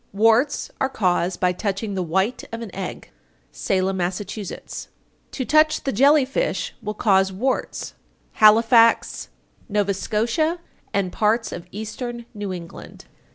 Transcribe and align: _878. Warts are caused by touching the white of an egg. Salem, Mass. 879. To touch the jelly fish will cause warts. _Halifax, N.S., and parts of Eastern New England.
_878. 0.15 0.23
Warts 0.27 0.71
are 0.81 0.89
caused 0.89 1.39
by 1.39 1.51
touching 1.51 1.93
the 1.93 2.01
white 2.01 2.43
of 2.51 2.63
an 2.63 2.73
egg. 2.73 3.11
Salem, 3.51 3.97
Mass. 3.97 4.19
879. 4.19 4.91
To 5.29 5.45
touch 5.45 5.83
the 5.83 5.91
jelly 5.91 6.25
fish 6.25 6.73
will 6.81 6.95
cause 6.95 7.31
warts. 7.31 7.93
_Halifax, 8.39 9.27
N.S., 9.71 10.49
and 10.91 11.11
parts 11.13 11.51
of 11.51 11.67
Eastern 11.71 12.25
New 12.33 12.51
England. 12.51 13.05